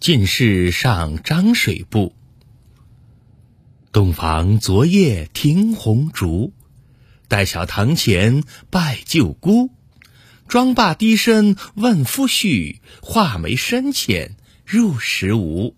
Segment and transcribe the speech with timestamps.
[0.00, 2.14] 进士上漳水部，
[3.90, 6.52] 洞房昨夜听红烛，
[7.26, 9.70] 待晓堂前拜舅姑，
[10.46, 15.74] 妆罢低声问夫婿，画眉深浅入时无。